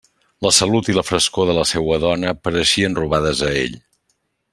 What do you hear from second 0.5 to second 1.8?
salut i la frescor de la